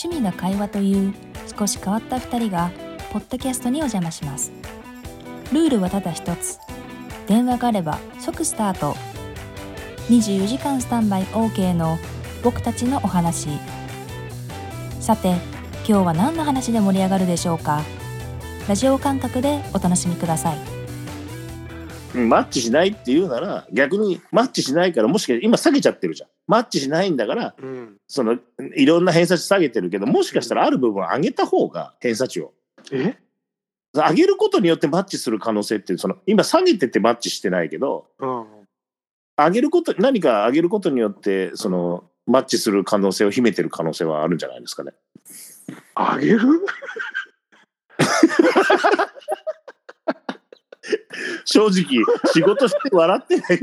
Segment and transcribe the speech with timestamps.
[0.00, 1.12] 趣味が会話という
[1.58, 2.70] 少し変わった2人が
[3.12, 4.52] ポッドキャストにお邪魔します。
[5.52, 6.58] ルールはただ一つ。
[7.26, 8.94] 電話があれば即スタート。
[10.08, 11.98] 24時間スタンバイ OK の
[12.44, 13.48] 僕たちのお話。
[15.00, 15.34] さて
[15.88, 17.82] 今日は何の話で盛り上がるでしょうか？
[18.68, 20.58] ラジオ感覚でお楽しみください。
[22.16, 26.28] マッチしないって言うなら逆にマッチしないからもしかして今下げちゃってるじゃん。
[26.48, 27.96] マッチしないんだからうん。
[28.08, 28.38] その
[28.74, 32.52] いろんな偏差値下げてるけどもしかしたらある部分上げた方が偏差値を
[32.90, 33.16] え？
[33.92, 38.46] 上げることによってマッチする可能性っていうその今下げててマッチしてないけどうん。
[39.36, 44.92] 上げること何か上げることによってそのマッチする可能性を秘めてる可能性はあるんじゃないですかね。
[45.94, 46.40] あげる？
[51.44, 51.84] 正直
[52.32, 53.60] 仕事して笑ってない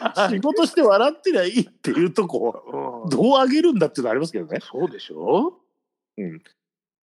[0.30, 3.10] 仕事して笑ってりゃいいっていうとこうん。
[3.10, 4.58] どう上げるんだっていうのありますけどね。
[4.62, 5.54] そうでしょ？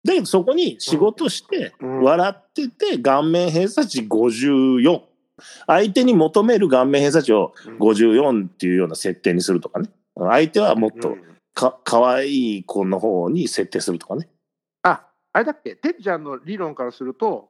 [0.05, 2.02] だけどそこに仕事してうん。
[2.03, 5.02] 笑ってて顔面偏差値54
[5.67, 9.89] 相手に求める顔面偏差値を54っていうような設定にするとかね。
[10.15, 11.23] 相手はもっとうん。
[11.53, 14.30] か可愛い子の方に設定するとかね。
[14.83, 15.75] あ、あれだっけ？
[15.75, 17.49] てっちゃんの理論からすると、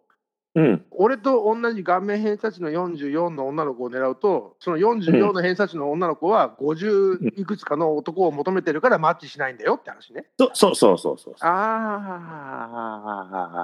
[0.58, 10.26] うん、俺と同じ顔面偏差値の44の女の子を狙うと、その44の偏差値の女の子は50いくつかの男を求めてるからマッチしないんだよって話ね。
[10.36, 11.36] そそうそうそうそう。
[11.42, 12.10] あ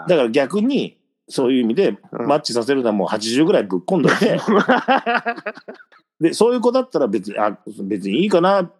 [0.05, 0.07] あ。
[0.07, 2.27] だから逆にそういう意味でうん。
[2.27, 4.39] マッチさせるのはもう80ぐらいぶっ込んどいて。
[6.21, 8.71] でそういう子だったら別にあ別にいいかな。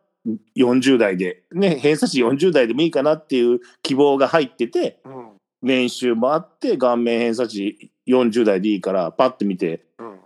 [0.56, 5.13] 40代でね偏差値40代でもいいかなっていう希望が入っててうん
[5.64, 10.20] 年収もあって顔面偏差値40代でいいからパッて見てうん。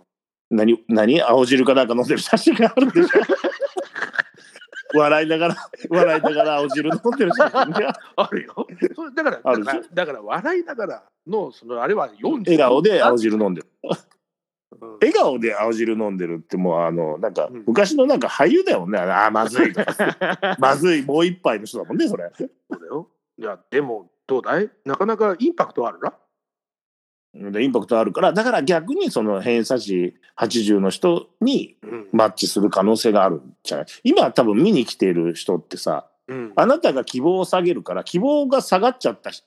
[0.50, 1.22] 何何？
[1.22, 2.18] 青汁かなんか飲んでる？
[2.18, 3.08] 写真があるんでしょ。
[4.98, 5.56] 笑いながら
[5.90, 8.00] 笑いながら青汁飲んでる写真が。
[8.16, 8.66] あるよ。
[8.96, 13.68] それだからだからだから笑いながらのそのあれは40笑顔で青汁飲んでる。
[14.80, 14.92] うん。
[15.00, 17.64] 笑顔で青汁飲んでるってもうあのなんかうん。
[17.66, 18.98] 昔のなんか俳優だよね。
[18.98, 19.72] あーまずい
[20.58, 22.32] まずいもう一杯の人だもんねそれ。
[22.36, 23.08] そうだよ。
[23.38, 24.70] いやでもどうだい？
[24.84, 27.50] なかなかインパクトあるな？
[27.50, 32.08] でインパクトあるからだから逆にその偏差値80の人にうん。
[32.12, 33.86] マッチする可能性があるんじゃない？
[34.04, 36.52] 今多分見に来ている人ってさうん。
[36.56, 39.44] あなたが希望を下げるから希望が下がっちゃった人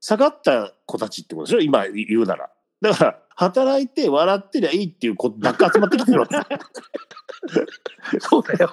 [0.00, 1.60] 下がった子たちってことでしょ？
[1.60, 2.50] 今言うなら。
[2.80, 6.36] だから働いて笑ってりゃいいっていう子ばっか集まってきてるわけ。
[8.20, 8.72] そうだよ。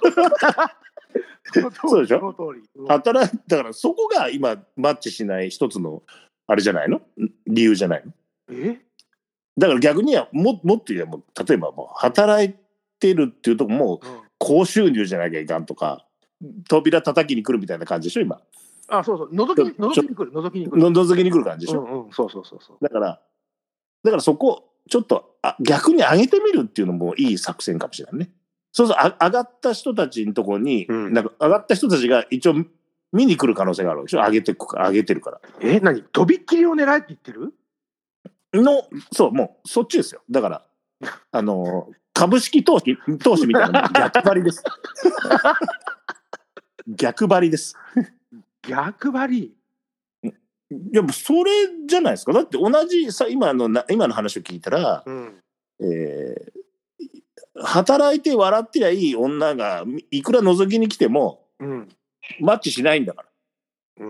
[1.88, 2.36] そうでしょ？
[2.88, 6.04] 働いだからそこが今マッチしない一つの
[6.48, 6.98] あれじゃないの？
[6.98, 7.02] ん
[7.48, 8.12] 理由じゃないの？
[8.52, 8.80] え？
[9.58, 12.56] だから逆にはももっと言えば例えばもう働い
[13.00, 14.20] てるっていうとこもうん。
[14.42, 16.06] 高収入じゃなきゃいかんとか
[16.70, 18.22] 扉叩きに来るみたいな感じでしょ？
[18.22, 18.40] 今。
[18.88, 19.34] あそうそう。
[19.36, 20.78] 覗きに覗きに来る覗きに来る。
[20.78, 22.78] の覗きに来る感じでしょ、うんうんそうそうそうそう。
[22.82, 23.20] だから
[24.04, 28.32] だからそこちょっとあ逆に上げてみるっていうのもいい作戦かもしれないね
[28.72, 32.56] そうそうあ上がった人たちのところに、うんなんか上がった人たちが一応
[33.12, 34.20] 見に来る可能性があるでしょ？
[34.20, 36.04] 上げてくか上げてるからえ何？
[36.04, 37.54] とびっきりを狙えって言ってる？
[38.54, 40.22] の、そう、もう、そっちですよ。
[40.30, 40.66] だから、
[41.32, 44.64] あの、株式投資、投資みたいな、 逆張りです。
[46.88, 47.76] 逆張りです。
[48.68, 49.54] 逆張り？
[50.24, 50.32] い
[50.92, 51.52] や、もうそれ
[51.88, 52.34] じゃないですか。
[52.34, 55.40] だって同じさ、今のな、今の話を聞いたら、うん。
[55.82, 56.59] えー
[57.64, 61.90] 働いて笑ってりゃいい女が、いくら覗きに来ても、うん。
[62.40, 64.06] マッチしないんだから。
[64.06, 64.10] う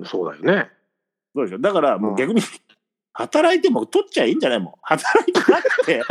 [0.00, 0.70] んそうだよね。
[1.34, 1.58] そうでしょ。
[1.58, 2.42] だから、もう逆に、
[3.14, 4.74] 働いても取っちゃいいんじゃないもん。
[4.82, 6.02] 働いてなくて、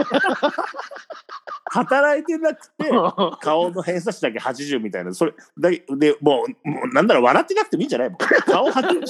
[1.65, 2.89] 働いてなくて、
[3.41, 8.17] 顔の偏差値だけ80みたいな、それ、だで、もう、もうなんだろう、笑ってなくてもいいんじゃないもん。
[8.17, 9.03] 顔80。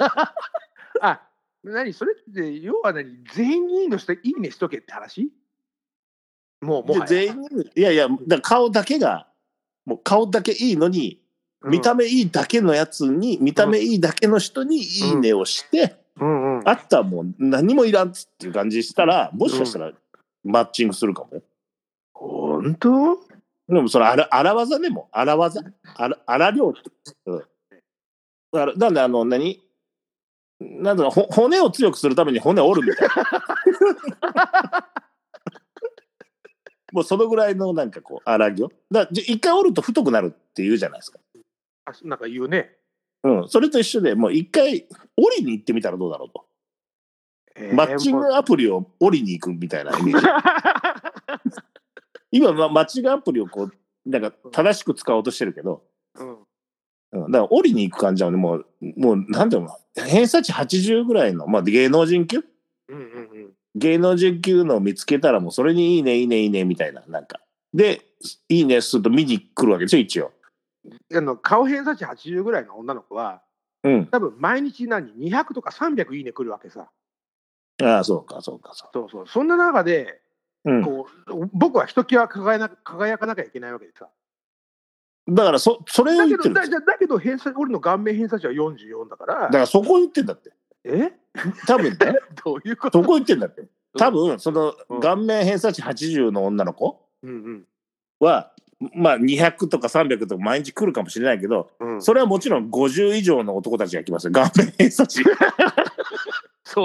[1.00, 1.22] あ
[1.62, 1.92] 何？
[1.92, 3.24] それって要は何？
[3.32, 5.30] 全員のしていいねしとけって話？
[6.60, 7.34] もうもはや全員、
[7.74, 9.26] いやいや、だ顔だけが、
[9.84, 11.20] もう顔だけいいのに、
[11.64, 19.92] 見た目いいだけのやつに、見た目いいだけの人にいいねをして、うんうんあったらもう何もいらんっていう感じしたら、もしかしたら
[20.44, 21.42] マッチングするかもよ。
[22.14, 23.16] 本当？
[23.68, 25.60] でもそれ荒荒技でも荒技？
[25.94, 26.82] 荒荒料理。
[27.26, 27.38] うん。
[27.38, 27.44] だ
[28.52, 29.62] からなんであの何？
[30.58, 34.86] なんだろうほ骨を強くするために骨を折るみたいな。
[36.96, 38.70] もうそのぐらいのなんかこう荒行。
[38.90, 41.18] だ一回折ると太くなるって言うじゃないですか。
[41.84, 42.70] あなんか言うね。
[43.22, 43.48] うん。
[43.50, 44.86] それと一緒でもう一回
[45.18, 46.46] 折りに行ってみたらどうだろうと。
[47.54, 50.26] えーマッチングアプリを折りに行くみたいなイメージ。
[52.32, 53.72] 今まマッチングアプリをこう
[54.10, 55.84] なんか正しく使おうとしてるけど、
[56.14, 56.38] うん
[57.12, 58.66] うん、だから降りに行く感じはね、もう、
[58.96, 62.38] もう、なんだろうな、偏差値80ぐらいの、まあ芸能人級？
[62.88, 63.25] うんうんうん。
[63.76, 67.40] 芸能人級のを見つけたらもうそれにいいね、いいね、いいね、みたいな、なんか。
[67.74, 68.02] で、
[68.48, 70.32] いいねすると見に来るわけですよ、一応。
[71.14, 73.42] あの顔偏差値80ぐらいの女の子は、
[73.84, 74.06] うん。
[74.06, 76.88] 多分毎日何、200とか300いいね来るわけさ。
[77.82, 79.26] ああ、そうか、そうか、そそうそう。
[79.28, 80.22] そんな中で、
[80.64, 80.72] う。
[80.72, 80.84] うん。
[80.84, 84.08] こう僕はひときわ輝な輝かなきゃいけないわけでさ。
[85.28, 86.78] だから、そ、それをだ言ってるんですよ。
[86.78, 90.52] けどだだだけど偏差俺の顔面偏差値は44だからだから、そこを言ってんだって。
[90.86, 91.12] え？
[91.66, 91.98] 多分ね、
[92.44, 93.00] どういうこと？
[93.00, 93.64] そこを言ってんだって。
[93.98, 97.00] 多分、そのうん顔面偏差値80の女の子？
[97.22, 97.64] うん
[98.20, 98.52] は、
[98.94, 104.32] まあ200とか300とか毎日来るかもしれないけど、うんうん、それはもちろん50以上の男たちが来ますよ。
[104.32, 105.22] 顔面偏差値。
[105.24, 105.32] ね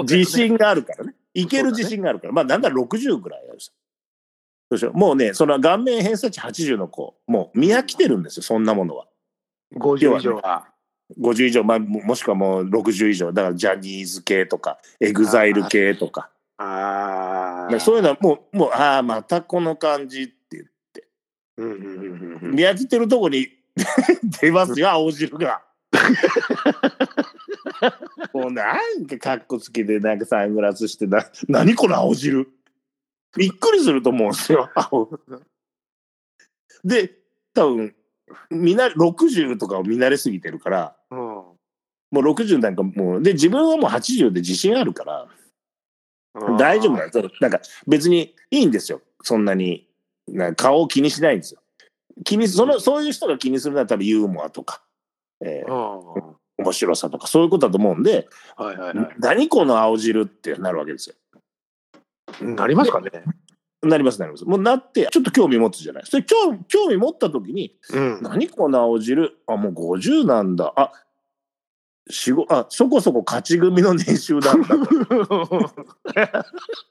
[0.02, 1.14] 自信があるからね。
[1.34, 2.32] いける自信があるから。
[2.32, 3.72] まあなんだら60ぐらいあるし。
[4.70, 9.06] そうでしょもうね、その顔面偏差値80の子、もう見飽きてるんですよ、そんなものは。
[9.76, 10.71] 50以上は。
[11.20, 13.32] 50以上、まあ、ももしくはもう60以上。
[13.32, 16.30] だからジャニーズ系とか、エグザイル系とか。
[16.58, 17.80] ああ。
[17.80, 20.70] そういうのはもう、もう、ああ、またこの感じっていう。
[21.58, 23.48] うんうんうんうん見飽きてるとこに
[24.40, 25.62] 出ますよ、青汁が。
[28.32, 32.48] もうなんかかっこつけて、なんかサングラスして、な、何この青汁？
[33.36, 34.70] びっくりすると思うんですよ。
[34.74, 35.08] 青
[36.84, 37.12] で、
[37.54, 37.94] 多分、
[38.50, 41.18] 見な、60とかを見慣れすぎてるから、うん。
[41.18, 41.56] も
[42.12, 45.28] う60なんかもう、で、自分はもう80で自信あるから、
[46.58, 47.30] 大丈夫なんですよ。
[47.40, 49.00] なんか別にいいんですよ。
[49.22, 49.88] そんなに、
[50.28, 51.60] な顔を気にしないんですよ。
[52.24, 54.82] 気にす、その、そういう人が気にするのは多分ユーモアとか、
[55.40, 56.36] えーうん。
[56.58, 61.16] 面白さとか、そういうことだと思うんで、はいはいは何この青汁ってなるわけですよ。
[62.40, 62.44] い。
[62.44, 63.10] なりますかね。
[63.82, 64.44] なります、なります。
[64.44, 66.02] もうなって、ちょっと興味持つじゃない。
[66.06, 68.22] それ興興味持った時に、うん。
[68.22, 69.36] 何この青汁？
[69.46, 70.72] あ、もう50なんだ。
[70.76, 70.92] あ、
[72.08, 74.68] 仕事、あ、そこそこ勝ち組の年収なんだ。
[74.76, 74.96] だか
[76.06, 76.46] ら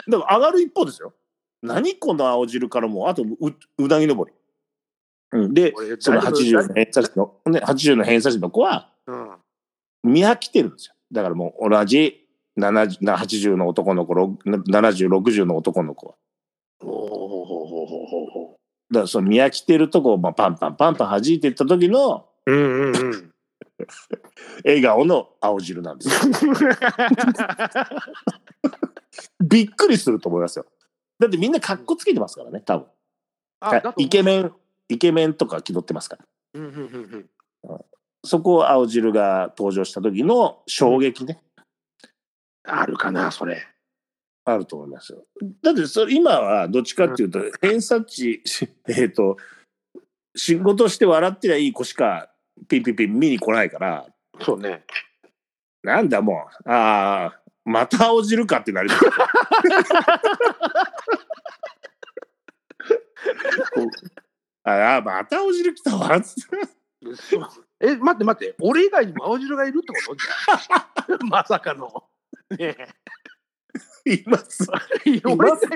[0.08, 1.14] 上がる一方ですよ。
[1.62, 3.28] 何この青汁からもう、あとう
[3.78, 4.38] うなぎ登り。
[5.34, 9.30] うん、で、俺そのだいぶ80の偏差値の、ね、80の偏差値の子はうん。
[10.04, 10.96] 見飽きてるんですよ。
[11.12, 12.28] だからもう同じ
[12.58, 16.16] 70 80の男の子、ろ70、60の男の子は。
[16.84, 18.60] おおほほほほほほ。
[18.92, 23.32] だからその見飽きてるとこをまあパンパンパンパン弾いていった時のうんうんうん。
[24.64, 26.34] 笑顔の青汁なんですよ。
[29.42, 30.66] びっくりすると思いますよ。
[31.20, 32.88] だってみんな格好つけてますからね、多分。
[33.98, 34.54] イケメン、
[34.90, 36.26] イケメンとか気取ってますから。
[36.56, 37.30] うんうんうん
[37.70, 37.86] うん。
[38.24, 41.42] そこを青汁が登場した時の衝撃ね、
[42.64, 43.68] あるかな、それ。
[44.46, 45.24] あると思いますよ。
[45.62, 48.42] だってそれ今はどっちかっていうと、偏差値、
[48.90, 49.38] えっと、
[50.36, 52.32] 仕事して笑ってりゃいい子しか
[52.68, 54.08] ピンピンピン見に来ないから、
[54.42, 54.84] そうね。
[55.84, 58.96] なんだもう、ああ、また青汁かってなりま
[64.64, 67.16] ああ、また青汁来たわっつって。
[67.16, 67.48] そう
[67.80, 71.18] え、待って待って、俺以外にも青汁がいるってこと？
[71.18, 71.28] じゃん。
[71.30, 72.04] まさかの。
[72.58, 72.76] ね
[74.06, 74.68] います。
[75.06, 75.22] え。
[75.26, 75.68] 俺以ます。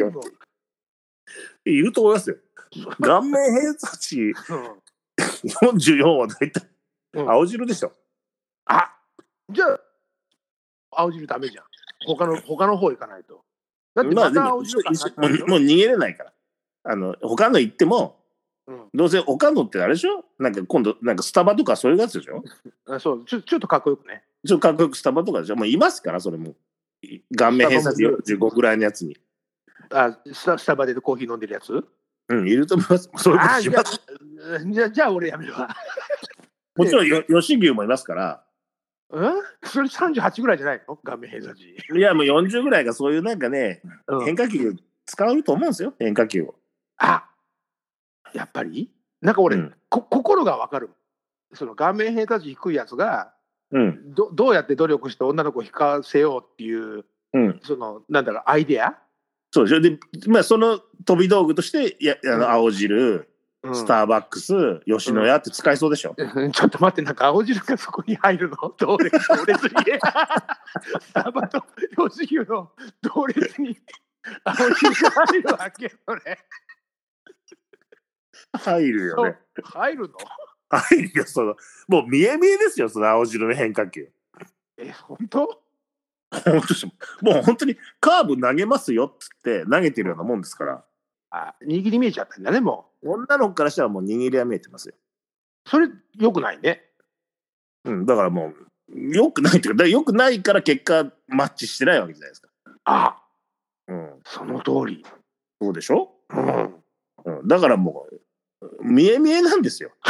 [1.65, 2.37] いると思いますよ。
[3.01, 4.33] 顔面偏差値
[5.17, 6.67] 44は大体
[7.13, 7.91] うん青汁でしょ。
[8.65, 8.93] あ
[9.49, 9.79] じゃあ、
[10.91, 11.65] 青汁ダメじゃん。
[12.05, 13.43] 他の、他の方行かないと。
[13.93, 16.33] だってまた青汁かもうもう逃げれないから。
[16.83, 18.19] あの他の行っても
[18.67, 20.25] うんどうせ岡野ってあれでしょ？
[20.37, 22.43] なんか今度なんかスタバとかそういうやつでしょ？
[22.87, 24.23] あそうちょ、ちょっとかっこよくね。
[24.45, 25.55] ちょっとかっこよくスタバとかでしょ？
[25.55, 26.53] もういますからそれも。
[27.37, 29.17] 顔面偏差値45ぐらいのやつに。
[29.91, 31.83] あスタスタバでコーヒー飲んでるやつ？
[32.27, 33.09] うん、いると思います。
[33.17, 34.01] そういうことあじゃします。
[34.55, 35.69] あじゃあ、じゃあ俺やめるわ。
[36.75, 38.43] もちろんよ吉牛もいますから。
[39.11, 39.33] うん？
[39.63, 40.95] それ38ぐらいじゃないの？
[40.97, 41.77] 顔面偏差値。
[41.95, 46.55] いやもう40ぐらいがそういうなんかね、うん変化球使うと思うんですよ変化球を。
[46.97, 47.29] あ
[48.33, 48.91] やっぱり？
[49.21, 50.89] なんか俺、うんこ心がわかる。
[51.53, 53.34] その顔面偏差値低いやつが
[53.75, 57.59] うんどどうやって努力して女の子を引かせようっていううん。
[57.63, 58.95] そのなんだろうアイデア、
[59.51, 59.81] そうでしょ？
[59.81, 63.11] で、まあ、その飛び道具としてやあうんの青汁、
[63.63, 66.13] うんスターバックス吉野家って使いそうでしょ？
[66.15, 68.57] うんちょっと待って、なんか青汁がそこに入るの？
[68.77, 69.69] 同列、同列に。
[71.01, 71.63] スタバと
[72.09, 73.75] 吉牛の同列に
[74.43, 74.69] 青汁
[75.03, 76.37] が入るわけ、それ。
[78.53, 79.37] 入るよね。
[79.63, 80.15] 入るの？
[80.79, 81.55] 入るよその
[81.87, 84.09] もう見え見えですよその青汁の変化球。
[84.77, 85.61] え、本当？
[87.21, 90.83] もう本当にカーブ投げますよっつって投げてるようなもんですから
[91.31, 94.95] あ、握り見えちゃったんだね、も女の子からしたらもう握りは見えてますよ。
[95.65, 95.69] う。
[95.69, 96.83] それ、よくないね。
[97.85, 98.53] うん、だからも
[98.91, 102.49] う、よくないっていうか、よくないから結果マッチしてないわけじゃないですか。
[102.85, 103.21] あ
[103.87, 104.19] うん。
[104.25, 105.05] その通り。
[105.61, 106.15] そうでしょ？
[106.29, 106.83] うん。
[107.25, 107.47] うん。
[107.47, 108.21] だからもう、
[108.81, 109.91] 見え見えなんですよ。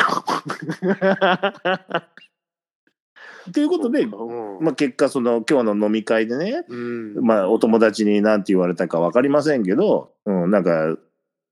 [3.53, 10.97] ということで、うんまあ結果その今日の飲み会でね、うんまあお友達に何て言われたか分かりませんけど、うん、なんか、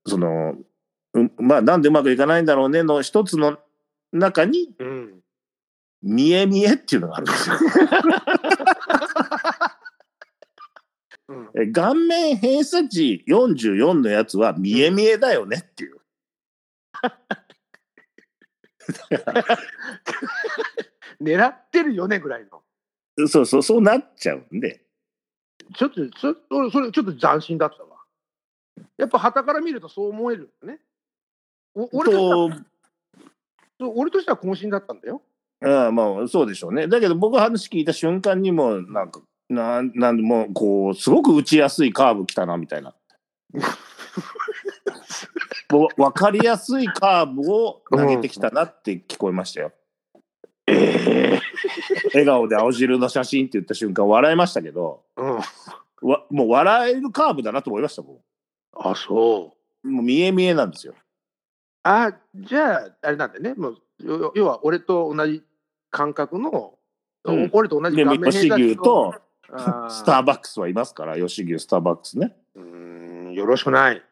[0.06, 0.56] その、
[1.14, 3.58] うんまあなんでうまくいかないんだろうねの一つの
[4.12, 5.20] 中に、うん
[6.02, 7.56] 見え見えっていうのがあるんですよ。
[11.28, 16.03] うん え顔面偏差値44のやつは見え見えだよねっていう。
[21.20, 22.62] 狙ってるよねぐらいの。
[23.28, 24.84] そうそう、そうなっちゃうんで。
[25.74, 27.98] ちょっと、そ俺それちょっと斬新だったわ。
[28.96, 30.80] やっぱ旗から見るとそう思えるんだね。
[31.74, 32.50] お俺と
[33.80, 35.22] 俺としては渾身だったんだよ。
[35.64, 36.86] ああまあそうでしょうね。
[36.86, 42.94] だけど僕話聞いた瞬間にもなんかなんなんでもうこうすごく打ちやすいカーブ来たなみたいな。
[45.72, 49.72] わ分かりやすいカーブを投げてきたなって聞こえましたよ。
[50.66, 51.40] ええ
[52.12, 55.38] 笑顔で青汁の写真って言った瞬間笑いましたけどうん。
[56.08, 58.20] わもう笑えるカーブだなと思いましたも
[58.72, 59.54] あ、そ
[59.84, 59.88] う。
[59.88, 59.92] ん。
[59.92, 60.94] もう見え見えなんですよ。
[61.82, 63.54] あ、じゃあ、あれなんだよね。
[63.54, 65.42] もう、よ要は俺と同じ
[65.90, 66.74] 感覚の、
[67.24, 69.14] うん俺と同じで顔面吉牛と
[69.88, 72.36] スターバックスはいますから吉牛スターバックスね。
[72.54, 74.02] うーん、よろしくない。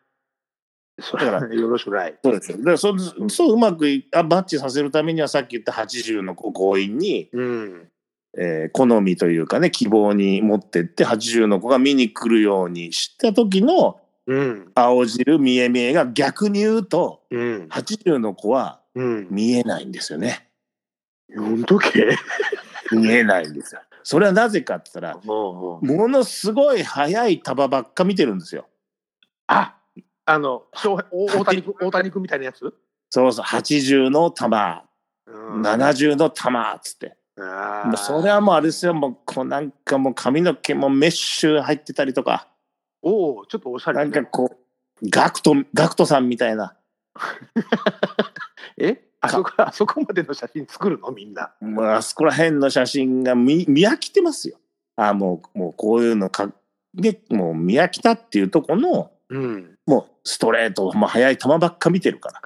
[1.02, 2.14] それだか よろしくない。
[2.22, 2.58] そうですよ。
[2.58, 2.94] だからそ
[3.28, 7.88] そううまくいあバッチさせるためにはさっき言った80の強引に、うん。
[8.38, 14.72] えー好みというかね希望に持ってって80の子が見に来るようにした時のうん。
[14.74, 17.66] 青汁見え見えが逆に言うとうん。
[17.70, 19.26] 80の子はうん。
[19.30, 20.48] 見えないんですよね。
[21.34, 22.16] 読んとけ？
[22.92, 23.80] 見えないんですよ。
[24.04, 28.66] それはなぜかって言ったらものすごい速い球ばっか見てるんですよ。
[29.46, 29.76] あ、
[30.24, 30.64] あの、
[31.10, 32.74] 大谷君、大谷君みたいなやつ？
[33.10, 34.44] そうそう80の球。
[35.26, 35.62] うん。
[35.62, 37.16] 70の球っつって。
[37.38, 38.94] あそれはもうあれですよ。
[38.94, 42.48] もうこうなんかもう髪の毛もメッシュ入ってたりとか。
[43.02, 43.98] おお、ちょっとおしゃれ。
[43.98, 44.50] ね、んかこ
[45.02, 46.76] うガクトガクトさんみたいな。
[48.78, 49.02] え？
[49.20, 51.10] あそこ、あそこまでの写真作るの？
[51.10, 51.52] みんな。
[51.60, 54.58] もうあそこら辺の写真が見見飽きてますよ。
[54.96, 56.52] あもうもうこういうのか
[56.94, 59.78] でもう見飽きたっていうとこのうん。
[59.86, 62.40] もうストレートもう速い球ばっか見てるから。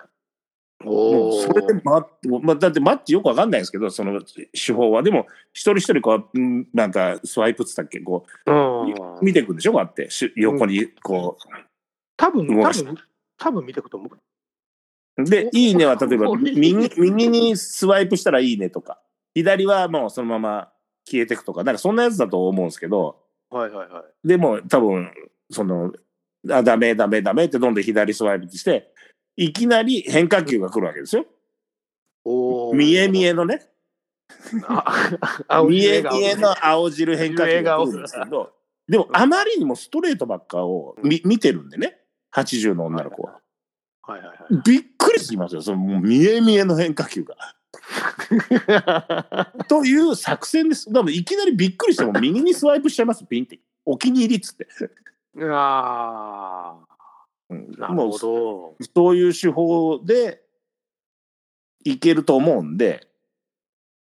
[0.84, 1.30] も。
[1.30, 4.20] うそれでまあ、だってマッチよくわかんないですけどその
[4.52, 8.00] 手法はでも一人一人こううんなんかスワイプっつったっけ？
[8.00, 8.92] こうん。
[8.92, 9.72] う見ていくんでしょ？
[9.72, 11.36] こうやってし横にこ
[12.16, 12.98] 多分、動かし多分、
[13.38, 14.18] 多分見ていくと思う。
[15.22, 19.00] うで「いいね」は例えばお右右にスワイプしたら「いいね」とか
[19.34, 20.72] 左はもうそのまま
[21.06, 23.18] 消えていくとかなんかそんなやつだと思うんですけど
[23.50, 24.28] はいはいはい。
[24.28, 25.10] でも多分
[25.50, 25.92] その
[26.50, 28.92] 「あダメダメダメ」ってどんどん左スワイプして
[29.36, 31.26] いきなり変化球が来るわけですよ。
[32.24, 32.74] おお。
[32.74, 33.68] 見え見えのね
[35.48, 38.52] あ 見え見えの青汁変化球が来るんですけど
[38.88, 42.00] でもあまりにもストレートばっかを見見てるんでね
[42.34, 43.40] 80の女の子は。
[44.02, 44.62] はいはいはい。
[44.64, 47.36] びっくりしますよそのもう見え見えの変化球が。
[49.68, 50.92] という作戦です。
[50.92, 53.58] だからいきなりびっくりしても右にスワイプしちゃいますピンって。
[53.84, 54.66] お気に入りっつって。
[55.42, 56.76] あ
[57.48, 58.74] うんあ、なるほど。
[58.94, 60.42] そういう手法で
[61.84, 63.06] いけると思うんで。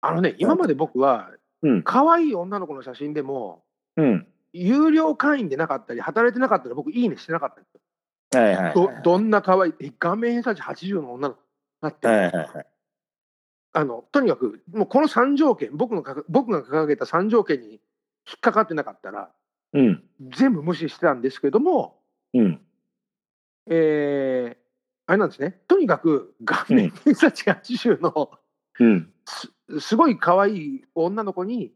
[0.01, 1.83] あのね、今まで僕は、うん。
[1.83, 3.63] 可愛い女の子の写真でも、
[3.95, 4.27] うん。
[4.51, 8.41] 有料会員でなかったり、働いてなかったら僕、いいねしてなかったんですよ。
[8.41, 8.73] はいはいはい。
[8.73, 11.41] どどんな可愛い、え顔面偏差値80の女の子
[11.81, 12.65] だって、はいはいはい。
[13.75, 17.79] あのとにかく、もうこの3条件、僕のか僕が掲げた3条件に引
[18.37, 19.31] っかかってなかったら、
[19.73, 20.03] うん。
[20.35, 21.99] 全部無視してたんですけども、
[22.33, 22.61] うん。
[23.67, 24.63] えー
[25.05, 28.31] あれなんですね、とにかく顔面偏差値80の
[28.79, 29.11] うん。
[29.25, 31.73] すすごい可愛い女の子に、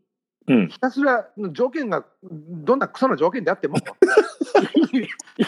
[0.47, 0.67] うん。
[0.69, 3.77] ひたすら条件がどんなクソな条件であっても、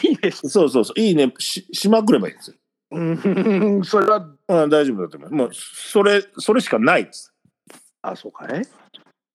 [0.03, 0.99] いいねそうそうそう。
[0.99, 2.57] いいねししまくればいいんですよ。
[2.91, 5.33] うんそれは、あ大丈夫だと思います。
[5.33, 7.33] もうそれ、それしかないです。
[8.01, 8.63] あ、そうかね。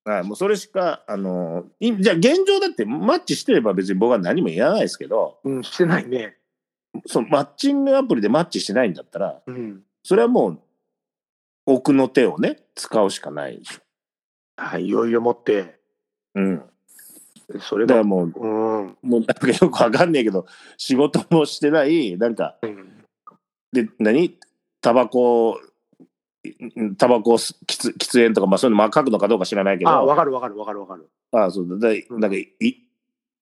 [0.05, 6.37] はい、もうそれしか、あのいじゃあ現状だってマッチしてれば別に僕は何も言わないですけど、うん、してないね。
[7.07, 9.83] そのマッチングアプリでマッチしてないんだったら、うん。
[10.03, 10.61] それはもう
[11.67, 13.81] 奥の手をね、使うしかないでしょ。
[14.57, 15.81] あいよいよもって、
[16.35, 16.63] うん。
[17.61, 18.47] それが、だからもう、う
[18.83, 18.97] ん。
[19.03, 20.47] もうなんかよくわかんないけど、
[20.77, 23.05] 仕事もしてない、なんか、うん
[23.73, 24.39] で、何？
[24.81, 25.74] タバコうん
[26.99, 31.09] タバコ吸喫喫煙とか、まあ、そういうのまあ書くのかどうか知らないけど、ああわかるわかるわかるわかる。
[31.33, 32.21] あそうだでうん。
[32.21, 32.49] なんかい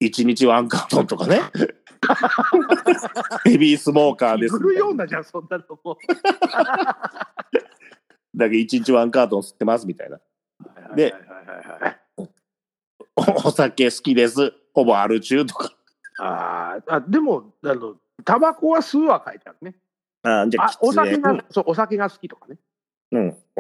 [0.01, 1.41] 一日ワンカートンとかね。
[3.45, 5.99] ヘビースモーカーです来るようなじゃん、そんなのも。
[8.35, 10.21] だけ一日ワンカートン吸ってますみたいな。
[10.97, 11.15] で
[13.17, 14.53] おお酒好きです。
[14.73, 15.73] ほぼアル中とか。
[16.19, 19.75] あーあ、でも、あの、タバコは吸うは書いてあるね。
[20.23, 22.57] あじゃああ、お酒が、そう、お酒が好きとかね。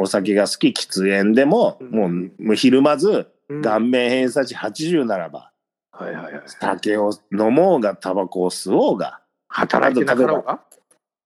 [0.02, 5.52] うん、お酒が好き喫煙でも、うんもうひるまずうん顔面偏差値80ならば、
[5.92, 6.42] はいはいはい。
[6.46, 10.64] 酒を飲もうがタバコを吸おうが働いてなかろうか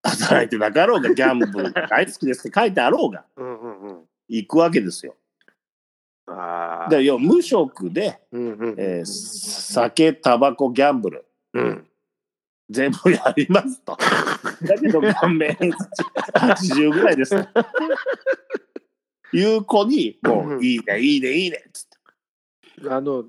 [0.02, 4.00] 働いてなかろうがギャンブルが大好きですって書いてあろうがうんうんうん。
[4.28, 5.14] 行くわけですよ。
[6.28, 6.90] ああ。
[6.90, 8.74] で要は無職で、うんうん。
[8.78, 11.86] えー酒タバコギャンブルうん。
[12.68, 13.96] 全部やりますと。
[14.62, 15.86] だけど顔面偏差
[16.56, 17.48] 値80ぐらいですと。
[19.32, 21.88] いう子にもういいねいいねいいねっつっ
[22.82, 22.90] て。
[22.90, 23.24] あの、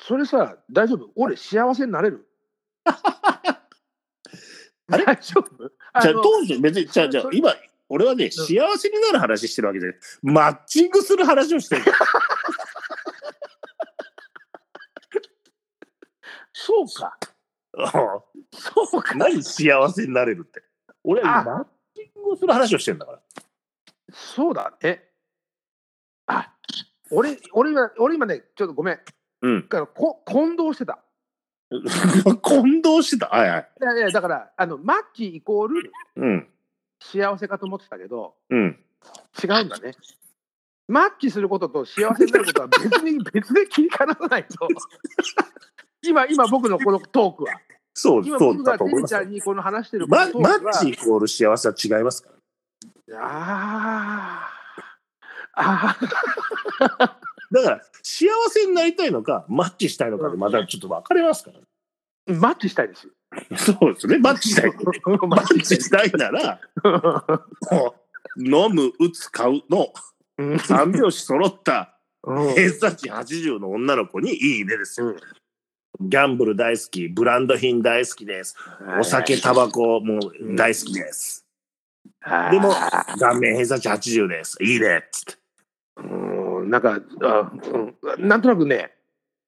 [0.00, 1.10] それさ、大丈夫？
[1.16, 2.26] 俺幸せになれる？
[2.84, 3.62] あ
[4.96, 5.04] れ？
[5.04, 5.68] 大丈夫？
[6.00, 7.54] じゃあの当時別にじゃあじゃ今
[7.88, 8.44] 俺はね幸
[8.78, 11.82] せになる話してるわけでマッチングする話をしてる。
[16.52, 17.16] そうか。
[18.52, 19.14] そうか。
[19.16, 20.62] 何幸せになれるって。
[21.02, 21.44] 俺はあ。
[21.44, 23.20] マッチングをする話をしてるんだから。
[24.12, 24.72] そうだ。
[24.82, 25.09] ね。
[26.30, 26.52] あ、
[27.10, 29.00] 俺、俺今、俺今ね、ちょっとごめん。
[29.42, 30.98] うんだからこ混同してた。
[32.42, 33.28] 混同してた？
[33.28, 36.48] はいはいいやいや、だから、あの、マッチイコールうん
[37.00, 38.78] 幸せかと思ってたけど、うん
[39.42, 39.92] 違うんだね。
[40.86, 44.68] マッチすることと幸せになることは別に 別で切り離さないと。
[46.02, 47.54] 今、今僕のこのトークは。
[47.94, 50.06] そう今僕がテリちゃんにこの話してる。
[50.08, 52.30] マッチイコール幸せは違いますか
[53.08, 54.59] らああ。
[57.52, 63.08] だから幸せになりたいのかマッチしたいのかでまたちょっと分かれますから、マッチしたいです。
[63.56, 64.18] そうですね。
[64.18, 64.70] マッチしたい。
[65.26, 66.60] マッチしたいなら
[68.36, 69.92] 飲む打つ買うの。
[70.38, 70.58] うん。
[70.58, 72.54] 三拍子揃ったうん。
[72.54, 75.08] 偏差値80の女の子にいいねですよ。
[75.08, 75.16] うん。
[76.08, 78.56] ギャンブル大好き、ブランド品大好きです。
[78.98, 80.18] お酒、タバコも
[80.56, 81.46] 大好きです。
[82.50, 82.72] でも、
[83.18, 84.56] 顔面偏差値80です。
[84.62, 85.40] いいねっつって。
[85.96, 86.02] う
[86.64, 87.50] んなんかあ、
[88.16, 88.92] うん、なんとなくね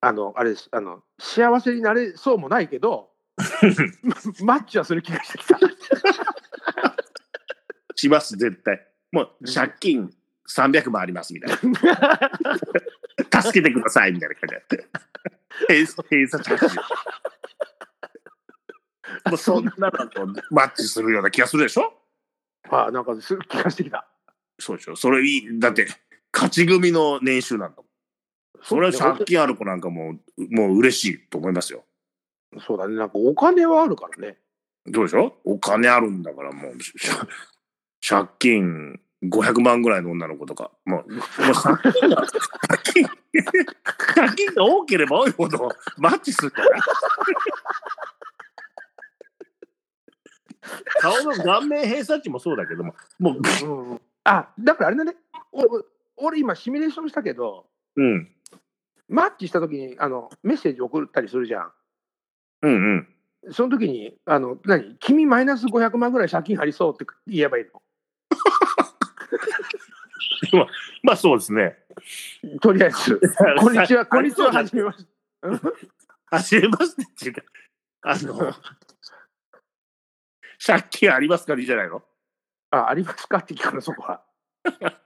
[0.01, 3.09] あのあれですあの幸せになれそうもないけど
[4.43, 5.57] マッチはする気がしてきた
[7.95, 8.85] します、絶対。
[9.11, 10.13] もう、借金
[10.49, 11.57] 300万ありますみたいな。
[13.41, 14.85] 助けてくださいみたいな感じで。
[15.67, 16.81] 偏偏差値80。
[19.29, 21.93] もうそんなのとマッチするような気がするでしょ？
[22.69, 24.07] あなんかする気がしてきた。
[24.59, 24.95] そうでしょ。
[24.95, 25.59] それいい。
[25.59, 25.87] だって、
[26.31, 27.85] 勝ち組の年収なんだもん。
[28.63, 31.83] それは借金ある子なんかもう、もう嬉しいと思いますよ。
[32.65, 32.95] そうだね。
[32.95, 34.37] なんかお金はあるからね。
[34.85, 35.35] どうでしょ？
[35.43, 36.93] お金あるんだからもう、し
[38.07, 42.17] 借金500万ぐらいの女の子とか、もう、もう借金が、
[42.67, 43.07] 借金、
[44.15, 46.81] 借金が多ければ多いほどマッチするんじゃない
[51.03, 55.15] 顔の顔面偏差値もそうだけども、もう、うんあだからあれだね。
[55.51, 58.29] お俺今シミュレーションしたけどうん、
[59.09, 61.71] マッチした時にあのメッセージ送ったりするじゃん。
[62.61, 63.07] うんうん。
[63.51, 64.95] その時にあの何？
[64.99, 67.65] 君マイナス500万ぐらい借金ありそうって言えばいい
[71.03, 71.75] まあそうですね。
[72.43, 73.19] のとりあえず。
[73.59, 75.11] こんにちはこんにちははじめまして
[76.25, 77.41] はじめましてっていうか、
[78.03, 78.53] あの、
[80.65, 82.01] 借金ありますかいいじゃないの？
[82.71, 83.39] あ、ありますか？
[83.39, 84.21] って聞くの、そこは。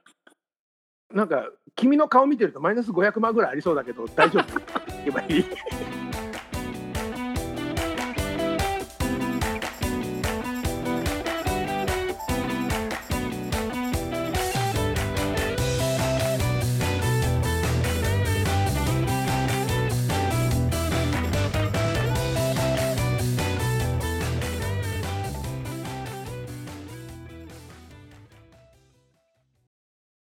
[1.12, 4.42] なんか、君の顔見てるとマイナス500万ぐらいありそうだけど、大丈夫？
[4.42, 5.44] っ て言えばいい。